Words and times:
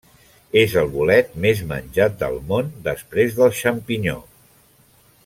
És 0.61 0.71
el 0.83 0.87
bolet 0.95 1.35
més 1.43 1.61
menjat 1.73 2.17
del 2.23 2.39
món 2.53 2.71
després 2.89 3.39
del 3.41 3.55
xampinyó. 3.63 4.19